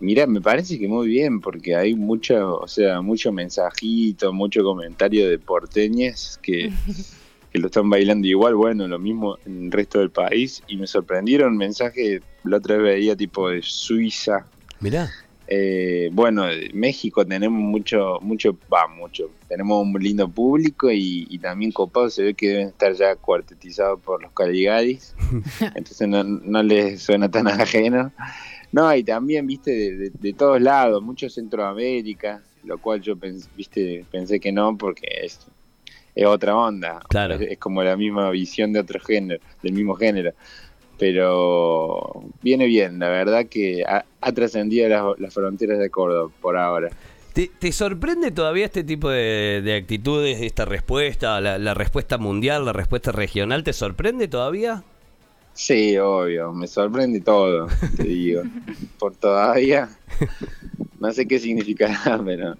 Mira, 0.00 0.26
me 0.26 0.40
parece 0.40 0.78
que 0.78 0.88
muy 0.88 1.08
bien, 1.08 1.40
porque 1.40 1.76
hay 1.76 1.94
mucho, 1.94 2.58
o 2.58 2.68
sea, 2.68 3.00
mucho 3.00 3.32
mensajito, 3.32 4.32
mucho 4.32 4.62
comentario 4.62 5.28
de 5.28 5.38
porteñes 5.38 6.38
que 6.42 6.70
que 7.54 7.60
lo 7.60 7.68
están 7.68 7.88
bailando 7.88 8.26
igual, 8.26 8.56
bueno, 8.56 8.88
lo 8.88 8.98
mismo 8.98 9.38
en 9.46 9.66
el 9.66 9.70
resto 9.70 10.00
del 10.00 10.10
país. 10.10 10.60
Y 10.66 10.76
me 10.76 10.88
sorprendieron 10.88 11.56
mensajes, 11.56 12.20
la 12.44 12.58
otra 12.58 12.76
vez 12.76 12.84
veía 12.96 13.16
tipo 13.16 13.48
de 13.48 13.62
Suiza. 13.62 14.46
Mirá. 14.80 15.10
Eh, 15.46 16.08
bueno, 16.12 16.46
México 16.72 17.24
tenemos 17.26 17.60
mucho, 17.60 18.18
mucho, 18.22 18.56
va, 18.72 18.86
mucho. 18.88 19.30
Tenemos 19.48 19.82
un 19.82 19.92
lindo 20.02 20.28
público 20.28 20.90
y, 20.90 21.38
también 21.38 21.72
copado 21.72 22.08
se 22.08 22.22
ve 22.22 22.34
que 22.34 22.48
deben 22.48 22.68
estar 22.68 22.92
ya 22.94 23.14
cuartetizados 23.16 24.00
por 24.00 24.22
los 24.22 24.32
Caligaris. 24.32 25.14
entonces 25.74 26.08
no, 26.08 26.24
no, 26.24 26.62
les 26.62 27.02
suena 27.02 27.30
tan 27.30 27.48
ajeno. 27.48 28.12
No, 28.72 28.94
y 28.94 29.04
también, 29.04 29.46
viste, 29.46 30.10
de, 30.10 30.32
todos 30.32 30.60
lados, 30.60 31.02
mucho 31.02 31.28
Centroamérica, 31.28 32.42
lo 32.64 32.78
cual 32.78 33.00
yo 33.02 33.14
viste, 33.54 34.04
pensé 34.10 34.40
que 34.40 34.50
no, 34.50 34.76
porque 34.76 35.06
es 35.22 35.38
es 36.14 36.26
otra 36.26 36.56
onda. 36.56 37.00
Claro. 37.08 37.34
Es, 37.34 37.58
como 37.58 37.82
la 37.82 37.96
misma 37.96 38.30
visión 38.30 38.72
de 38.72 38.80
otro 38.80 39.00
género, 39.00 39.42
del 39.62 39.72
mismo 39.72 39.94
género. 39.94 40.32
Pero 40.98 42.22
viene 42.42 42.66
bien, 42.66 42.98
la 42.98 43.08
verdad 43.08 43.46
que 43.46 43.84
ha, 43.84 44.32
trascendido 44.32 45.16
las, 45.18 45.34
fronteras 45.34 45.78
de 45.78 45.90
Córdoba 45.90 46.32
por 46.40 46.56
ahora. 46.56 46.90
¿Te, 47.32 47.72
sorprende 47.72 48.30
todavía 48.30 48.66
este 48.66 48.84
tipo 48.84 49.10
de, 49.10 49.76
actitudes, 49.82 50.40
esta 50.40 50.64
respuesta, 50.64 51.40
la, 51.40 51.74
respuesta 51.74 52.16
mundial, 52.16 52.64
la 52.64 52.72
respuesta 52.72 53.10
regional? 53.10 53.64
¿Te 53.64 53.72
sorprende 53.72 54.28
todavía? 54.28 54.84
Sí, 55.52 55.96
obvio, 55.98 56.52
me 56.52 56.68
sorprende 56.68 57.20
todo, 57.20 57.66
te 57.96 58.04
digo. 58.04 58.42
Por 58.98 59.16
todavía, 59.16 59.88
no 61.00 61.12
sé 61.12 61.26
qué 61.26 61.40
significará, 61.40 62.20
pero 62.24 62.56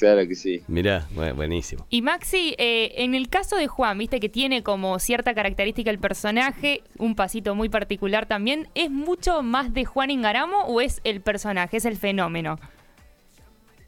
Claro 0.00 0.26
que 0.26 0.34
sí. 0.34 0.62
Mirá, 0.66 1.06
buenísimo. 1.12 1.86
Y 1.90 2.00
Maxi, 2.00 2.54
eh, 2.56 2.94
en 2.96 3.14
el 3.14 3.28
caso 3.28 3.56
de 3.56 3.66
Juan, 3.66 3.98
viste 3.98 4.18
que 4.18 4.30
tiene 4.30 4.62
como 4.62 4.98
cierta 4.98 5.34
característica 5.34 5.90
el 5.90 5.98
personaje, 5.98 6.82
un 6.96 7.14
pasito 7.14 7.54
muy 7.54 7.68
particular 7.68 8.24
también, 8.24 8.66
¿es 8.74 8.90
mucho 8.90 9.42
más 9.42 9.74
de 9.74 9.84
Juan 9.84 10.08
Ingaramo 10.08 10.62
o 10.64 10.80
es 10.80 11.02
el 11.04 11.20
personaje, 11.20 11.76
es 11.76 11.84
el 11.84 11.98
fenómeno? 11.98 12.58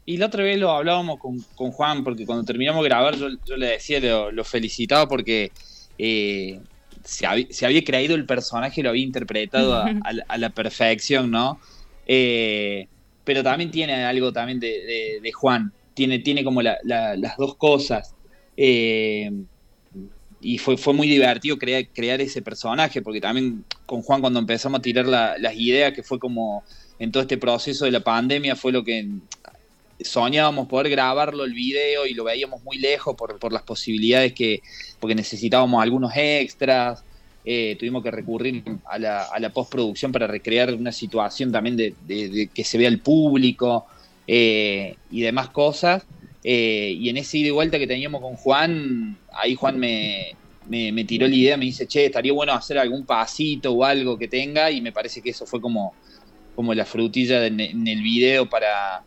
Y 0.05 0.17
la 0.17 0.27
otra 0.27 0.43
vez 0.43 0.59
lo 0.59 0.69
hablábamos 0.69 1.17
con, 1.17 1.71
Juan, 1.71 2.03
porque 2.03 2.27
cuando 2.27 2.43
terminamos 2.43 2.83
de 2.83 2.89
grabar 2.89 3.15
yo, 3.15 3.57
le 3.57 3.65
decía, 3.69 3.99
lo, 3.99 4.43
felicitaba 4.43 5.07
porque 5.07 5.51
eh, 5.97 6.59
se, 7.03 7.25
había, 7.25 7.83
creído 7.83 8.13
el 8.13 8.27
personaje, 8.27 8.83
lo 8.83 8.89
había 8.89 9.03
interpretado 9.03 9.83
a, 10.27 10.37
la 10.37 10.49
perfección, 10.51 11.31
¿no? 11.31 11.59
Eh, 12.05 12.87
pero 13.23 13.41
también 13.41 13.71
tiene 13.71 14.05
algo 14.05 14.31
también 14.31 14.59
de 14.59 15.31
Juan 15.33 15.73
tiene, 15.93 16.19
tiene 16.19 16.43
como 16.43 16.61
las 16.61 17.37
dos 17.37 17.55
cosas. 17.55 18.13
Eh, 18.55 19.31
y 20.41 20.57
fue, 20.57 20.77
fue 20.77 20.93
muy 20.93 21.07
divertido 21.07 21.57
crear, 21.57 21.87
crear 21.87 22.19
ese 22.19 22.41
personaje, 22.41 23.01
porque 23.01 23.21
también 23.21 23.63
con 23.85 24.01
Juan 24.01 24.21
cuando 24.21 24.39
empezamos 24.39 24.79
a 24.79 24.81
tirar 24.81 25.05
las 25.05 25.55
ideas, 25.55 25.93
que 25.93 26.03
fue 26.03 26.19
como 26.19 26.63
en 26.99 27.11
todo 27.11 27.21
este 27.23 27.37
proceso 27.37 27.85
de 27.85 27.91
la 27.91 28.01
pandemia, 28.01 28.55
fue 28.55 28.71
lo 28.71 28.83
que 28.83 29.07
soñábamos 30.01 30.67
poder 30.67 30.89
grabarlo 30.89 31.45
el 31.45 31.53
video 31.53 32.05
y 32.05 32.13
lo 32.13 32.23
veíamos 32.23 32.63
muy 32.63 32.77
lejos 32.77 33.15
por, 33.15 33.39
por 33.39 33.53
las 33.53 33.63
posibilidades 33.63 34.33
que, 34.33 34.61
porque 34.99 35.15
necesitábamos 35.15 35.81
algunos 35.81 36.11
extras. 36.15 37.03
eh, 37.45 37.75
tuvimos 37.79 38.03
que 38.03 38.11
recurrir 38.11 38.63
a 38.85 38.97
la, 38.99 39.23
a 39.23 39.39
la, 39.39 39.49
postproducción 39.49 40.11
para 40.11 40.27
recrear 40.27 40.73
una 40.73 40.91
situación 40.91 41.51
también 41.51 41.77
de, 41.77 42.49
que 42.53 42.63
se 42.63 42.77
vea 42.77 42.87
el 42.87 42.99
público 42.99 43.85
y 44.27 45.21
demás 45.21 45.49
cosas. 45.49 46.05
y 46.43 47.09
en 47.09 47.17
ese 47.17 47.37
ida 47.39 47.47
y 47.47 47.51
vuelta 47.51 47.79
que 47.79 47.87
teníamos 47.87 48.21
con 48.21 48.35
Juan, 48.35 49.17
ahí 49.31 49.55
Juan 49.55 49.79
me, 49.79 50.35
me, 50.67 51.03
tiró 51.05 51.27
la 51.27 51.35
idea, 51.35 51.57
me 51.57 51.65
dice, 51.65 51.87
che, 51.87 52.05
estaría 52.05 52.33
bueno 52.33 52.53
hacer 52.53 52.77
algún 52.77 53.05
pasito 53.05 53.71
o 53.71 53.83
algo 53.83 54.17
que 54.17 54.27
tenga, 54.27 54.71
y 54.71 54.81
me 54.81 54.91
parece 54.91 55.21
que 55.21 55.31
eso 55.31 55.45
fue 55.45 55.61
como, 55.61 55.93
como 56.55 56.73
la 56.73 56.85
frutilla 56.85 57.45
en, 57.45 57.59
el 57.59 58.01
video 58.01 58.49
para, 58.49 59.03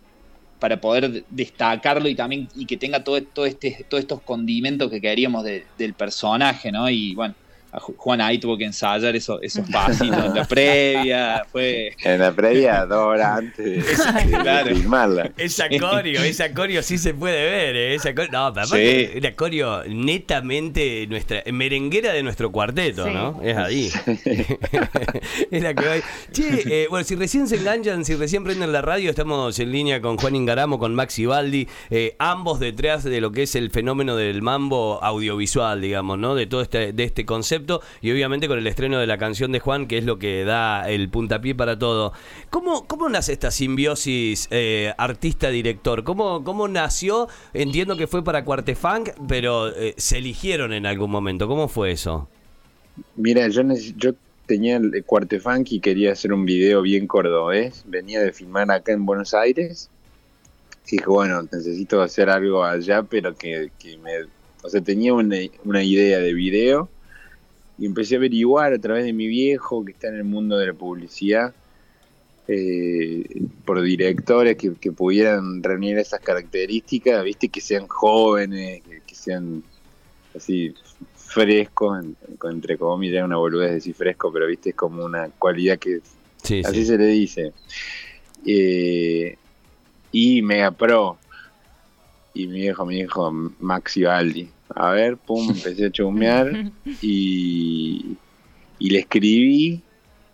para 0.59 0.81
poder 0.81 1.25
destacarlo 1.31 2.09
y 2.09 2.15
también 2.15 2.49
y 2.55 2.67
que 2.67 2.77
tenga 2.77 3.05
todo, 3.05 3.23
todo 3.23 3.47
este, 3.47 3.85
todos 3.89 4.03
estos 4.03 4.23
condimentos 4.23 4.91
que 4.91 5.01
queríamos 5.01 5.45
del 5.45 5.95
personaje, 5.95 6.73
¿no? 6.73 6.89
Y 6.91 7.15
bueno, 7.15 7.35
Juan 7.81 8.21
ahí 8.21 8.39
tuvo 8.39 8.57
que 8.57 8.65
ensayar 8.65 9.15
esos 9.17 9.41
pasitos 9.73 10.25
en 10.25 10.35
la 10.35 10.45
previa. 10.45 11.45
Fue... 11.51 11.95
En 12.03 12.21
la 12.21 12.33
previa, 12.33 12.87
dos 12.87 12.99
horas 12.99 13.39
antes 13.39 13.65
de, 13.65 14.75
filmarla. 14.75 15.31
Esa 15.37 15.69
corio, 15.69 16.23
esa 16.23 16.53
corio 16.53 16.83
sí 16.83 16.99
se 16.99 17.15
puede 17.15 17.51
ver. 17.51 17.77
¿eh? 17.77 17.95
Esa 17.95 18.15
corio, 18.15 18.31
no, 18.33 18.53
pero 18.53 18.67
aparte, 18.67 19.19
era 19.19 19.35
corio 19.35 19.83
netamente 19.89 21.07
nuestra 21.09 21.43
merenguera 21.53 22.13
de 22.13 22.23
nuestro 22.23 22.51
cuarteto, 22.51 23.09
¿no? 23.11 23.41
Es 23.43 23.57
ahí. 23.57 23.91
es 25.51 25.63
la 25.63 25.75
que 25.75 25.87
va. 25.87 25.95
Che, 26.33 26.83
eh, 26.83 26.87
bueno, 26.89 27.05
si 27.05 27.15
recién 27.15 27.47
se 27.49 27.57
enganchan, 27.57 28.05
si 28.05 28.15
recién 28.15 28.45
prenden 28.45 28.73
la 28.73 28.83
radio, 28.83 29.11
estamos 29.11 29.59
en 29.59 29.73
línea 29.73 30.01
con 30.01 30.17
Juan 30.17 30.37
Ingaramo, 30.37 30.79
con 30.79 30.95
Maxi 30.95 31.27
Baldi, 31.27 31.69
eh, 31.91 32.15
ambos 32.19 32.61
detrás 32.61 33.05
de 33.05 33.21
lo 33.21 33.33
que 33.33 33.43
es 33.43 33.55
el 33.55 33.71
fenómeno 33.71 34.17
del 34.17 34.43
mambo 34.43 35.03
audiovisual, 35.03 35.81
digamos, 35.81 36.19
¿no? 36.19 36.35
De 36.35 36.47
todo 36.47 36.63
este, 36.63 36.93
de 36.93 37.05
este 37.05 37.25
concepto 37.25 37.66
y 38.01 38.11
obviamente 38.11 38.49
con 38.49 38.59
el 38.59 38.67
estreno 38.67 38.99
de 38.99 39.07
la 39.07 39.19
canción 39.19 39.53
de 39.53 39.61
Juan, 39.61 39.87
que 39.87 39.99
es 39.99 40.05
lo 40.05 40.19
que 40.19 40.45
da 40.45 40.89
el 40.89 41.09
puntapié 41.09 41.55
para 41.55 41.79
todo. 41.79 42.13
¿Cómo, 42.51 42.87
cómo 42.87 43.09
nace 43.09 43.33
esta 43.33 43.51
simbiosis 43.51 44.49
eh, 44.51 44.93
artista-director? 44.99 46.05
¿Cómo, 46.05 46.45
¿Cómo 46.45 46.69
nació? 46.69 47.29
Entiendo 47.53 47.97
que 47.97 48.07
fue 48.07 48.23
para 48.23 48.45
Cuartefunk, 48.45 49.11
pero 49.29 49.69
eh, 49.69 49.95
se 49.97 50.19
eligieron 50.19 50.73
en 50.73 50.87
algún 50.87 51.11
momento. 51.11 51.49
¿Cómo 51.49 51.69
fue 51.69 51.93
eso? 51.93 52.29
Mira, 53.17 53.49
yo, 53.49 53.63
yo 53.97 54.13
tenía 54.47 54.77
el 54.77 55.05
Cuartefunk 55.05 55.73
y 55.73 55.81
quería 55.81 56.13
hacer 56.13 56.33
un 56.33 56.45
video 56.45 56.83
bien 56.83 57.07
cordobés. 57.07 57.85
Venía 57.87 58.21
de 58.21 58.33
filmar 58.33 58.71
acá 58.71 58.93
en 58.93 59.05
Buenos 59.05 59.35
Aires. 59.35 59.91
Y 60.87 60.93
dije, 60.93 61.07
bueno, 61.07 61.43
necesito 61.43 62.01
hacer 62.01 62.31
algo 62.31 62.65
allá, 62.65 63.03
pero 63.03 63.35
que, 63.35 63.71
me... 64.03 64.13
O 64.63 64.69
sea, 64.69 64.81
tenía 64.81 65.15
una, 65.15 65.37
una 65.65 65.83
idea 65.83 66.19
de 66.19 66.33
video 66.33 66.89
y 67.79 67.87
empecé 67.87 68.15
a 68.15 68.19
averiguar 68.19 68.73
a 68.73 68.79
través 68.79 69.05
de 69.05 69.13
mi 69.13 69.27
viejo 69.27 69.85
que 69.85 69.93
está 69.93 70.09
en 70.09 70.17
el 70.17 70.25
mundo 70.25 70.57
de 70.57 70.67
la 70.67 70.73
publicidad 70.73 71.55
eh, 72.49 73.25
por 73.65 73.83
directores 73.83 74.57
que, 74.57 74.71
pudieran 74.93 75.63
reunir 75.63 75.99
esas 75.99 76.21
características, 76.21 77.25
viste 77.25 77.49
que 77.49 77.61
sean 77.61 77.89
jóvenes, 77.89 78.83
que, 78.85 79.15
sean 79.15 79.65
así 80.35 80.73
frescos, 81.17 82.05
entre 82.45 82.79
comillas, 82.79 83.25
una 83.25 83.37
boludez 83.37 83.73
decir 83.73 83.95
fresco, 83.95 84.33
pero 84.33 84.47
viste 84.47 84.71
es 84.71 84.77
como 84.77 85.05
una 85.05 85.29
cualidad 85.39 85.79
que 85.79 86.01
así 86.65 86.85
se 86.85 86.97
le 86.97 87.07
dice. 87.07 87.53
Eh, 88.47 89.37
y 90.13 90.41
Mega 90.43 90.71
Pro, 90.71 91.19
y 92.33 92.47
mi 92.47 92.61
viejo, 92.61 92.87
mi 92.87 93.01
hijo 93.01 93.33
Maxi 93.59 94.05
Baldi. 94.05 94.49
A 94.75 94.91
ver, 94.91 95.17
pum, 95.17 95.51
empecé 95.55 95.87
a 95.87 95.91
chumear 95.91 96.73
y, 97.01 98.17
y 98.79 98.91
le 98.91 98.99
escribí 98.99 99.83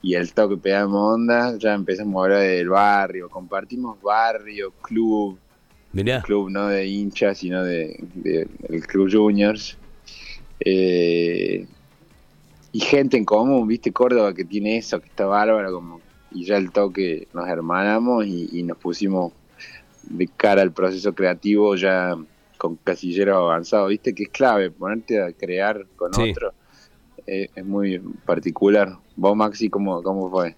y 0.02 0.16
al 0.16 0.32
toque 0.32 0.56
pegamos 0.56 1.14
onda, 1.14 1.56
ya 1.58 1.74
empezamos 1.74 2.20
a 2.20 2.24
hablar 2.24 2.40
del 2.40 2.68
barrio, 2.68 3.28
compartimos 3.28 4.02
barrio, 4.02 4.72
club, 4.82 5.38
club 6.24 6.50
no 6.50 6.66
de 6.66 6.86
hinchas, 6.88 7.38
sino 7.38 7.62
de, 7.62 8.00
el 8.68 8.86
club 8.86 9.10
juniors. 9.12 9.78
Eh, 10.58 11.66
y 12.72 12.80
gente 12.80 13.16
en 13.16 13.24
común, 13.24 13.68
viste, 13.68 13.92
Córdoba 13.92 14.34
que 14.34 14.44
tiene 14.44 14.78
eso, 14.78 15.00
que 15.00 15.08
está 15.08 15.26
bárbaro, 15.26 15.72
como, 15.72 16.00
y 16.32 16.46
ya 16.46 16.56
al 16.56 16.72
toque 16.72 17.28
nos 17.32 17.48
hermanamos 17.48 18.26
y 18.26 18.62
nos 18.64 18.78
pusimos 18.78 19.32
de 20.02 20.26
cara 20.26 20.62
al 20.62 20.72
proceso 20.72 21.14
creativo 21.14 21.76
ya 21.76 22.16
con 22.62 22.76
casillero 22.76 23.38
avanzado, 23.38 23.88
viste 23.88 24.14
que 24.14 24.22
es 24.22 24.28
clave 24.28 24.70
ponerte 24.70 25.20
a 25.20 25.32
crear 25.32 25.84
con 25.96 26.12
otro, 26.14 26.54
eh, 27.26 27.48
es 27.52 27.64
muy 27.64 27.98
particular. 28.24 28.98
¿Vos, 29.16 29.34
Maxi, 29.34 29.68
cómo, 29.68 30.00
cómo 30.00 30.30
fue? 30.30 30.54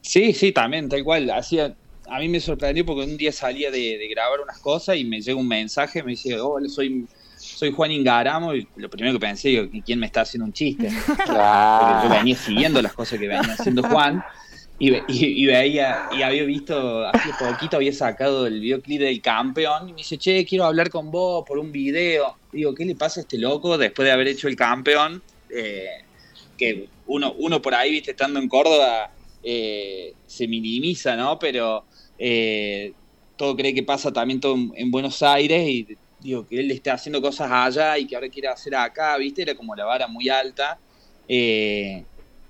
Sí, 0.00 0.32
sí, 0.32 0.52
también, 0.52 0.88
tal 0.88 1.04
cual. 1.04 1.28
Hacía, 1.28 1.76
a 2.08 2.18
mí 2.18 2.30
me 2.30 2.40
sorprendió 2.40 2.86
porque 2.86 3.04
un 3.04 3.18
día 3.18 3.30
salía 3.30 3.70
de, 3.70 4.08
grabar 4.08 4.40
unas 4.40 4.58
cosas 4.58 4.96
y 4.96 5.04
me 5.04 5.20
llega 5.20 5.38
un 5.38 5.46
mensaje, 5.46 6.02
me 6.02 6.12
dice, 6.12 6.40
hola, 6.40 6.66
soy, 6.66 7.06
soy 7.36 7.70
Juan 7.72 7.92
Ingaramo, 7.92 8.54
y 8.54 8.66
lo 8.76 8.88
primero 8.88 9.12
que 9.12 9.20
pensé, 9.20 9.48
digo, 9.50 9.66
¿quién 9.84 9.98
me 9.98 10.06
está 10.06 10.22
haciendo 10.22 10.46
un 10.46 10.52
chiste? 10.54 10.88
Porque 11.06 11.28
yo 11.28 12.08
venía 12.08 12.36
siguiendo 12.36 12.80
las 12.80 12.94
cosas 12.94 13.18
que 13.18 13.28
venía 13.28 13.52
haciendo 13.52 13.82
Juan. 13.82 14.24
Y, 14.76 15.46
veía, 15.46 16.08
y 16.16 16.22
había 16.22 16.42
visto, 16.42 17.06
hace 17.06 17.30
poquito 17.38 17.76
había 17.76 17.92
sacado 17.92 18.46
el 18.46 18.60
videoclip 18.60 19.00
del 19.00 19.22
campeón 19.22 19.88
y 19.88 19.92
me 19.92 19.98
dice, 19.98 20.18
che, 20.18 20.44
quiero 20.44 20.64
hablar 20.64 20.90
con 20.90 21.10
vos 21.12 21.44
por 21.46 21.58
un 21.58 21.70
video. 21.70 22.36
Digo, 22.52 22.74
¿qué 22.74 22.84
le 22.84 22.96
pasa 22.96 23.20
a 23.20 23.22
este 23.22 23.38
loco 23.38 23.78
después 23.78 24.04
de 24.04 24.12
haber 24.12 24.26
hecho 24.26 24.48
el 24.48 24.56
campeón? 24.56 25.22
Eh, 25.48 25.86
que 26.58 26.88
uno, 27.06 27.34
uno 27.38 27.62
por 27.62 27.74
ahí, 27.74 27.92
viste, 27.92 28.10
estando 28.10 28.40
en 28.40 28.48
Córdoba, 28.48 29.10
eh, 29.42 30.14
se 30.26 30.48
minimiza, 30.48 31.14
¿no? 31.16 31.38
Pero 31.38 31.84
eh, 32.18 32.92
todo 33.36 33.56
cree 33.56 33.74
que 33.74 33.82
pasa 33.82 34.12
también 34.12 34.40
todo 34.40 34.56
en, 34.74 34.90
Buenos 34.90 35.22
Aires 35.22 35.68
y 35.68 35.86
digo, 36.20 36.48
que 36.48 36.60
él 36.60 36.70
está 36.70 36.94
haciendo 36.94 37.20
cosas 37.20 37.50
allá 37.50 37.98
y 37.98 38.06
que 38.06 38.14
ahora 38.16 38.28
quiere 38.28 38.48
hacer 38.48 38.74
acá, 38.74 39.16
viste, 39.18 39.42
era 39.42 39.54
como 39.54 39.76
la 39.76 39.84
vara 39.84 40.06
muy 40.08 40.28
alta. 40.28 40.78
Eh, 41.28 42.04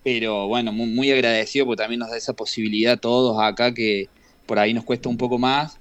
pero 0.04 0.46
bueno, 0.46 0.70
muy, 0.70 1.10
agradecido 1.10 1.64
porque 1.64 1.82
también 1.82 1.98
nos 1.98 2.10
da 2.10 2.18
esa 2.18 2.34
posibilidad 2.34 2.92
a 2.92 2.96
todos 2.98 3.42
acá 3.42 3.72
que 3.72 4.08
por 4.46 4.58
ahí 4.58 4.74
nos 4.74 4.84
cuesta 4.84 5.08
un 5.08 5.16
poco 5.16 5.38
más. 5.38 5.78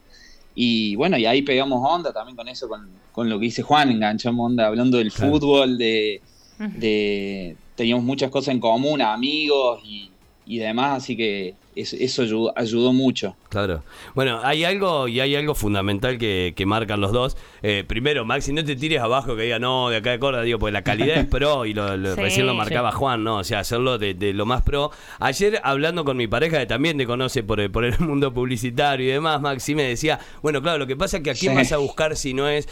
Y 0.56 0.96
bueno, 0.96 1.18
y 1.18 1.25
ahí 1.25 1.42
pegamos 1.42 1.82
onda 1.84 2.13
también 2.13 2.38
con 2.38 2.48
eso, 2.48 2.70
con, 3.12 3.30
lo 3.30 3.38
que 3.38 3.46
dice 3.46 3.63
Juan, 3.63 3.92
enganchamos 3.92 4.46
onda 4.46 4.68
hablando 4.68 4.98
del 4.98 5.12
fútbol, 5.12 5.77
de, 5.77 6.22
de, 6.58 7.58
teníamos 7.75 8.06
muchas 8.06 8.32
cosas 8.32 8.53
en 8.53 8.62
común, 8.62 9.01
amigos 9.01 9.82
y, 9.84 10.10
y 10.46 10.58
demás, 10.58 11.03
así 11.03 11.18
que 11.18 11.56
eso, 11.75 12.53
ayudó, 12.56 12.94
mucho. 12.94 13.36
Claro. 13.50 13.84
Bueno, 14.15 14.39
hay 14.44 14.63
algo 14.63 15.08
y 15.08 15.20
hay 15.20 15.36
algo 15.36 15.56
fundamental 15.56 16.18
que, 16.18 16.63
marcan 16.65 17.01
los 17.01 17.12
dos. 17.12 17.38
Eh, 17.62 17.84
primero, 17.86 18.24
Maxi, 18.25 18.53
no 18.53 18.63
te 18.63 18.75
tires 18.75 19.01
abajo 19.01 19.36
que 19.36 19.44
diga, 19.44 19.60
no, 19.60 19.89
de 19.89 19.98
acá 19.98 20.12
de 20.12 20.20
Córdoba, 20.20 20.44
digo, 20.44 20.60
pues 20.60 20.72
la 20.72 20.84
calidad 20.84 21.18
es 21.18 21.25
pro 21.25 21.65
y 21.65 21.74
lo, 21.74 21.98
recién 22.15 22.48
lo 22.48 22.53
marcaba 22.53 22.92
Juan, 22.92 23.24
¿no? 23.24 23.38
O 23.38 23.44
sea, 23.44 23.60
hacerlo 23.60 23.98
de, 23.98 24.34
lo 24.34 24.46
más 24.46 24.62
pro. 24.62 24.92
Ayer, 25.20 25.60
hablando 25.63 26.06
con 26.06 26.18
mi 26.18 26.27
pareja, 26.27 26.60
que 26.60 26.65
también 26.65 26.98
te 26.98 27.06
conoce 27.06 27.44
por, 27.44 27.70
por 27.72 27.86
el 27.86 28.00
mundo 28.00 28.34
publicitario 28.34 29.08
y 29.08 29.12
demás, 29.12 29.42
Maxi 29.42 29.75
me 29.75 29.84
decía, 29.84 30.20
bueno, 30.42 30.62
claro, 30.62 30.77
lo 30.77 30.88
que 30.88 30.96
pasa 30.96 31.18
es 31.18 31.24
que 31.24 31.32
aquí 31.32 31.48
vas 31.50 31.72
a 31.72 31.77
buscar 31.77 32.15
si 32.15 32.34
no 32.34 32.48
es, 32.48 32.68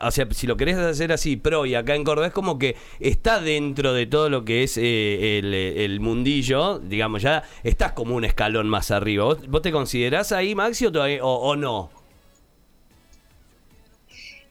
o 0.00 0.10
sea, 0.10 0.26
si 0.30 0.46
lo 0.46 0.56
querés 0.56 0.76
hacer 0.76 1.12
así 1.12 1.36
pro 1.36 1.66
y 1.66 1.74
acá 1.74 1.94
en 1.94 2.04
Córdoba, 2.04 2.26
es 2.26 2.32
como 2.32 2.58
que 2.58 2.76
está 3.00 3.40
dentro 3.40 3.92
de 3.92 4.06
todo 4.06 4.28
lo 4.30 4.44
que 4.44 4.62
es 4.62 4.76
eh, 4.76 5.40
el, 5.42 6.00
mundillo, 6.00 6.78
digamos, 6.78 7.22
ya 7.22 7.42
estás 7.62 7.92
como 7.92 8.16
un 8.16 8.24
escalón 8.32 8.68
más 8.68 8.90
arriba. 8.90 9.36
¿Vos, 9.48 9.62
te 9.62 9.70
considerás 9.70 10.32
ahí, 10.32 10.54
Maxi, 10.54 10.86
o, 10.86 11.56
no? 11.56 11.90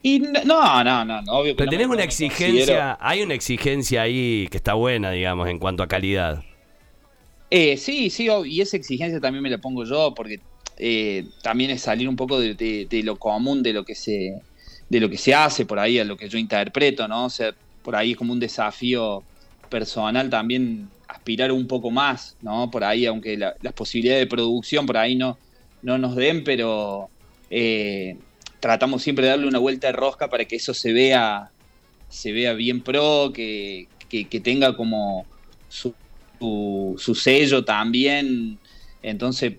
Y 0.04 0.18
no, 0.18 0.82
no, 0.82 1.04
no, 1.04 1.20
obvio 1.28 1.54
Pero 1.54 1.70
tenés 1.70 1.86
una 1.86 2.02
exigencia, 2.02 2.98
hay 3.00 3.22
una 3.22 3.34
exigencia 3.34 4.02
ahí 4.02 4.48
que 4.50 4.56
está 4.56 4.74
buena, 4.74 5.12
digamos, 5.12 5.48
en 5.48 5.58
cuanto 5.58 5.82
a 5.82 5.88
calidad. 5.88 6.42
Eh, 7.50 7.76
sí, 7.76 8.10
sí, 8.10 8.28
y 8.46 8.60
esa 8.60 8.76
exigencia 8.76 9.20
también 9.20 9.42
me 9.42 9.50
la 9.50 9.58
pongo 9.58 9.84
yo, 9.84 10.14
porque 10.14 10.40
eh, 10.78 11.26
también 11.42 11.70
es 11.70 11.82
salir 11.82 12.08
un 12.08 12.16
poco 12.16 12.40
de, 12.40 12.88
lo 13.04 13.16
común, 13.16 13.62
de 13.62 13.72
lo 13.72 13.84
que 13.84 13.94
se 13.94 14.40
de 14.88 15.00
lo 15.00 15.08
que 15.08 15.16
se 15.16 15.34
hace 15.34 15.64
por 15.64 15.78
ahí, 15.78 15.98
a 15.98 16.04
lo 16.04 16.16
que 16.16 16.28
yo 16.28 16.36
interpreto, 16.36 17.08
¿no? 17.08 17.26
O 17.26 17.30
sea, 17.30 17.54
por 17.82 17.96
ahí 17.96 18.12
es 18.12 18.16
como 18.16 18.32
un 18.32 18.40
desafío 18.40 19.22
personal 19.70 20.28
también 20.28 20.88
aspirar 21.12 21.52
un 21.52 21.66
poco 21.66 21.90
más, 21.90 22.36
¿no? 22.40 22.70
Por 22.70 22.84
ahí, 22.84 23.06
aunque 23.06 23.36
las 23.36 23.72
posibilidades 23.74 24.22
de 24.22 24.26
producción 24.26 24.86
por 24.86 24.96
ahí 24.96 25.14
no, 25.14 25.38
no 25.82 25.98
nos 25.98 26.16
den, 26.16 26.42
pero 26.42 27.10
eh, 27.50 28.16
tratamos 28.60 29.02
siempre 29.02 29.26
de 29.26 29.30
darle 29.32 29.46
una 29.46 29.58
vuelta 29.58 29.88
de 29.88 29.92
rosca 29.92 30.28
para 30.28 30.44
que 30.46 30.56
eso 30.56 30.72
se 30.72 30.92
vea, 30.92 31.50
se 32.08 32.32
vea 32.32 32.54
bien 32.54 32.80
pro, 32.80 33.30
que, 33.32 33.88
tenga 34.42 34.74
como 34.76 35.26
su, 35.68 35.94
su, 36.38 37.14
sello 37.14 37.64
también. 37.64 38.58
Entonces, 39.02 39.54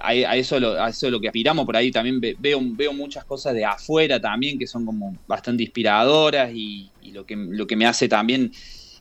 a, 0.00 0.14
eso 0.14 0.58
lo, 0.58 0.82
a 0.82 0.88
eso 0.88 1.06
es 1.06 1.12
lo 1.12 1.20
que 1.20 1.28
aspiramos. 1.28 1.66
Por 1.66 1.76
ahí 1.76 1.92
también 1.92 2.20
veo, 2.20 2.60
veo 2.62 2.92
muchas 2.92 3.24
cosas 3.24 3.54
de 3.54 3.64
afuera 3.64 4.20
también 4.20 4.58
que 4.58 4.66
son 4.66 4.84
como 4.84 5.16
bastante 5.26 5.62
inspiradoras 5.62 6.50
y, 6.52 6.90
y 7.02 7.12
lo, 7.12 7.24
que, 7.24 7.36
lo 7.36 7.66
que 7.66 7.76
me 7.76 7.86
hace 7.86 8.08
también 8.08 8.52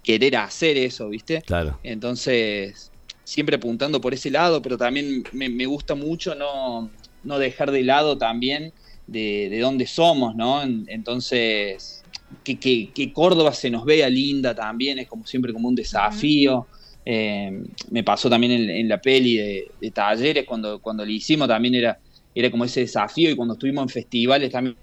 querer 0.06 0.38
hacer 0.38 0.78
eso, 0.78 1.10
¿viste? 1.10 1.42
Claro. 1.42 1.80
Entonces, 1.84 2.92
siempre 3.24 3.56
apuntando 3.56 4.00
por 4.00 4.14
ese 4.14 4.30
lado, 4.30 4.62
pero 4.62 4.78
también 4.78 5.24
me, 5.34 5.66
gusta 5.66 5.96
mucho 5.96 6.36
no, 6.36 6.92
no, 7.24 7.40
dejar 7.40 7.72
de 7.72 7.84
lado 7.84 8.18
también 8.18 8.72
de, 9.08 9.50
de 9.50 9.60
dónde 9.60 9.88
somos, 9.88 10.36
¿no? 10.36 10.62
Entonces, 10.62 12.04
que, 12.44 12.58
que, 12.58 13.14
Córdoba 13.14 13.52
se 13.54 13.70
nos 13.70 13.84
vea 13.84 14.10
linda 14.10 14.54
también, 14.54 15.00
es 15.00 15.08
como 15.08 15.26
siempre 15.26 15.52
como 15.52 15.68
un 15.68 15.76
desafío. 15.76 16.68
Eh, 17.04 17.64
me 17.92 18.04
pasó 18.04 18.30
también 18.30 18.70
en, 18.70 18.88
la 18.88 19.02
peli 19.02 19.38
de, 19.38 19.92
talleres, 19.92 20.46
cuando, 20.46 20.80
cuando 20.80 21.04
le 21.04 21.14
hicimos 21.14 21.48
también 21.48 21.76
era, 21.76 22.00
era 22.34 22.52
como 22.52 22.66
ese 22.66 22.82
desafío 22.82 23.30
y 23.32 23.36
cuando 23.36 23.56
estuvimos 23.56 23.84
en 23.84 23.90
festivales 23.90 24.52
también 24.52 24.78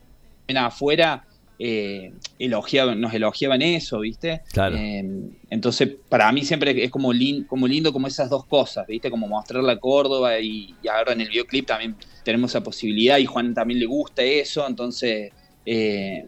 afuera, 0.56 1.24
eh, 1.58 2.12
elogiaban, 2.38 3.00
nos 3.00 3.14
elogiaban 3.14 3.62
eso, 3.62 4.00
¿viste? 4.00 4.42
Claro. 4.52 4.76
Eh, 4.76 5.04
entonces, 5.50 5.90
para 6.08 6.30
mí 6.32 6.44
siempre 6.44 6.84
es 6.84 6.90
como, 6.90 7.12
como 7.46 7.68
lindo 7.68 7.92
como 7.92 8.06
esas 8.06 8.30
dos 8.30 8.44
cosas, 8.46 8.86
¿viste? 8.86 9.10
Como 9.10 9.28
mostrar 9.28 9.62
la 9.62 9.78
Córdoba 9.78 10.40
y, 10.40 10.74
ahora 10.90 11.12
en 11.12 11.20
el 11.20 11.28
videoclip 11.28 11.66
también 11.66 11.96
tenemos 12.24 12.50
esa 12.50 12.62
posibilidad 12.62 13.18
y 13.18 13.26
Juan 13.26 13.54
también 13.54 13.80
le 13.80 13.86
gusta 13.86 14.22
eso, 14.22 14.66
entonces 14.66 15.32
eh, 15.66 16.26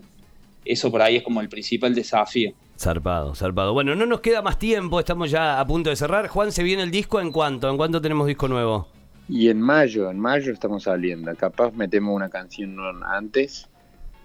eso 0.65 0.91
por 0.91 1.03
ahí 1.03 1.17
es 1.17 1.23
como 1.23 1.41
el 1.41 1.49
principal 1.49 1.95
desafío. 1.95 2.53
Zarpado, 2.79 3.35
zarpado. 3.35 3.73
Bueno, 3.73 3.95
no 3.95 4.05
nos 4.07 4.21
queda 4.21 4.43
más 4.43 4.59
tiempo, 4.59 4.99
estamos 4.99 5.31
ya 5.31 5.61
a 5.61 5.67
punto 5.67 5.91
de 5.91 5.97
cerrar. 5.97 6.29
Juan, 6.29 6.53
¿se 6.53 6.63
viene 6.63 6.83
el 6.83 6.91
disco 6.91 7.21
en 7.21 7.31
cuánto? 7.31 7.71
¿En 7.71 7.77
cuánto 7.77 8.01
tenemos 8.01 8.27
disco 8.27 8.49
nuevo? 8.49 8.89
Y 9.29 9.49
en 9.49 9.61
mayo, 9.61 10.11
en 10.11 10.19
mayo 10.19 10.53
estamos 10.53 10.83
saliendo. 10.83 11.35
Capaz 11.37 11.73
metemos 11.73 12.15
una 12.15 12.29
canción 12.29 12.77
antes, 13.05 13.69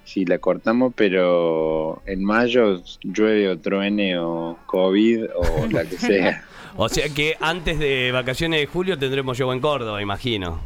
si 0.10 0.26
la 0.26 0.40
cortamos, 0.40 0.94
pero 0.96 2.02
en 2.06 2.24
mayo 2.24 2.82
llueve 3.04 3.50
o 3.50 3.60
truene 3.60 4.18
o 4.18 4.58
COVID 4.66 5.26
o 5.36 5.68
la 5.72 5.86
que 5.86 5.98
sea. 5.98 6.44
o 6.76 6.90
sea 6.90 7.10
que 7.10 7.38
antes 7.40 7.78
de 7.78 8.12
vacaciones 8.12 8.60
de 8.60 8.66
julio 8.66 8.98
tendremos 8.98 9.38
show 9.38 9.52
en 9.52 9.60
Córdoba, 9.60 10.02
imagino. 10.02 10.60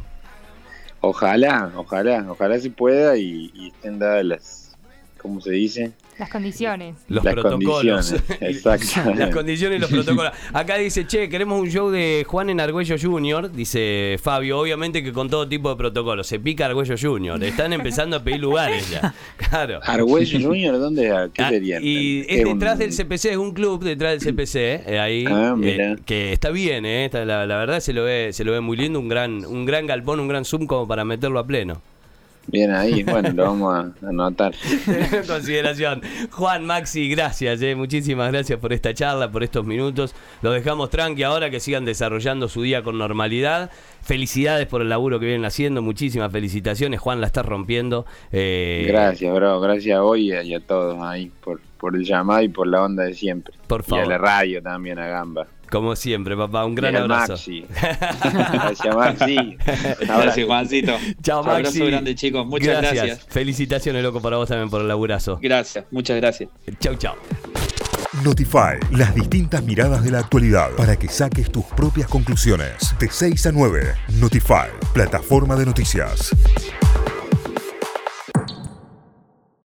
Ojalá, 1.00 1.70
ojalá, 1.76 2.24
ojalá 2.28 2.58
se 2.58 2.70
pueda 2.70 3.18
y, 3.18 3.50
y 3.54 3.68
estén 3.68 3.98
dadas 3.98 4.24
las, 4.24 4.63
¿cómo 5.24 5.40
se 5.40 5.52
dice? 5.52 5.92
Las 6.18 6.28
condiciones. 6.28 6.96
Los 7.08 7.24
protocolos. 7.24 8.14
Exacto. 8.40 9.14
Las 9.16 9.30
condiciones 9.34 9.78
y 9.78 9.80
los 9.80 9.90
protocolos. 9.90 10.32
Acá 10.52 10.76
dice, 10.76 11.06
che, 11.06 11.30
queremos 11.30 11.58
un 11.58 11.70
show 11.70 11.88
de 11.88 12.26
Juan 12.28 12.50
en 12.50 12.60
Argüello 12.60 12.96
Junior. 13.00 13.50
Dice 13.50 14.18
Fabio, 14.22 14.58
obviamente 14.58 15.02
que 15.02 15.14
con 15.14 15.30
todo 15.30 15.48
tipo 15.48 15.70
de 15.70 15.76
protocolos. 15.76 16.26
Se 16.26 16.38
pica 16.38 16.66
Argüello 16.66 16.96
Junior. 17.00 17.42
Están 17.42 17.72
empezando 17.72 18.18
a 18.18 18.22
pedir 18.22 18.40
lugares 18.40 18.90
ya. 18.90 19.14
Claro. 19.48 19.80
¿Argüello 19.82 20.40
Junior? 20.46 20.78
¿Dónde? 20.78 21.30
¿Qué 21.32 21.42
ah, 21.42 21.48
sería? 21.48 21.80
Y 21.80 22.26
es, 22.28 22.44
detrás 22.44 22.78
del 22.78 22.90
CPC, 22.90 23.24
es 23.30 23.36
un 23.38 23.52
club 23.52 23.82
detrás 23.82 24.22
del 24.22 24.34
CPC. 24.34 24.56
Eh, 24.56 24.98
ahí. 25.00 25.24
Ah, 25.26 25.56
eh, 25.62 25.96
que 26.04 26.34
está 26.34 26.50
bien, 26.50 26.84
eh, 26.84 27.08
la, 27.12 27.46
la, 27.46 27.56
verdad 27.56 27.80
se 27.80 27.94
lo 27.94 28.04
ve, 28.04 28.30
se 28.34 28.44
lo 28.44 28.52
ve 28.52 28.60
muy 28.60 28.76
lindo. 28.76 29.00
Un 29.00 29.08
gran, 29.08 29.46
un 29.46 29.64
gran 29.64 29.86
galpón, 29.86 30.20
un 30.20 30.28
gran 30.28 30.44
zoom 30.44 30.66
como 30.66 30.86
para 30.86 31.06
meterlo 31.06 31.38
a 31.38 31.46
pleno. 31.46 31.80
Bien 32.46 32.70
ahí, 32.72 33.02
bueno, 33.02 33.30
lo 33.32 33.44
vamos 33.44 33.74
a 33.74 34.08
anotar. 34.08 34.54
consideración. 35.26 36.02
Juan, 36.30 36.66
Maxi, 36.66 37.08
gracias, 37.08 37.62
eh, 37.62 37.74
muchísimas 37.74 38.30
gracias 38.30 38.58
por 38.58 38.72
esta 38.72 38.92
charla, 38.92 39.30
por 39.30 39.42
estos 39.42 39.64
minutos. 39.64 40.14
Lo 40.42 40.52
dejamos 40.52 40.90
tranqui 40.90 41.22
ahora, 41.22 41.50
que 41.50 41.60
sigan 41.60 41.84
desarrollando 41.84 42.48
su 42.48 42.62
día 42.62 42.82
con 42.82 42.98
normalidad. 42.98 43.70
Felicidades 44.02 44.66
por 44.66 44.82
el 44.82 44.90
laburo 44.90 45.18
que 45.18 45.26
vienen 45.26 45.46
haciendo, 45.46 45.80
muchísimas 45.80 46.30
felicitaciones. 46.30 47.00
Juan, 47.00 47.20
la 47.20 47.26
estás 47.26 47.46
rompiendo. 47.46 48.04
Eh, 48.32 48.84
gracias, 48.88 49.34
bro, 49.34 49.60
gracias 49.60 49.96
a 49.96 50.02
hoy 50.02 50.32
y 50.32 50.54
a, 50.54 50.60
todos 50.60 51.00
ahí 51.00 51.32
por, 51.42 51.60
por 51.78 51.96
el 51.96 52.04
llamado 52.04 52.42
y 52.42 52.48
por 52.48 52.66
la 52.66 52.82
onda 52.82 53.04
de 53.04 53.14
siempre. 53.14 53.54
Por 53.66 53.82
favor. 53.82 54.04
Y 54.04 54.06
a 54.06 54.10
la 54.10 54.18
radio 54.18 54.62
también, 54.62 54.98
a 54.98 55.06
Gamba. 55.06 55.46
Como 55.70 55.96
siempre, 55.96 56.36
papá, 56.36 56.64
un 56.64 56.74
gran 56.74 56.96
abrazo. 56.96 57.32
Maxi. 57.32 57.64
Gracias, 57.80 58.94
Maxi. 58.94 59.56
Gracias, 60.00 60.46
Juancito. 60.46 60.92
Chao, 61.22 61.42
Maxi. 61.42 61.58
Abrazo 61.58 61.86
grande, 61.86 62.14
chicos. 62.14 62.46
Muchas 62.46 62.80
gracias. 62.80 63.26
Felicitaciones, 63.28 64.02
loco, 64.02 64.20
para 64.20 64.36
vos 64.36 64.48
también 64.48 64.70
por 64.70 64.80
el 64.80 64.88
laburazo. 64.88 65.38
Gracias, 65.40 65.84
muchas 65.90 66.16
gracias. 66.16 66.50
Chau, 66.80 66.94
chau. 66.96 67.14
Notify, 68.22 68.78
las 68.92 69.14
distintas 69.14 69.64
miradas 69.64 70.04
de 70.04 70.12
la 70.12 70.20
actualidad 70.20 70.70
para 70.76 70.96
que 70.96 71.08
saques 71.08 71.50
tus 71.50 71.64
propias 71.64 72.08
conclusiones. 72.08 72.94
De 72.98 73.08
6 73.10 73.46
a 73.46 73.52
9, 73.52 73.94
Notify, 74.20 74.68
plataforma 74.92 75.56
de 75.56 75.66
noticias. 75.66 76.30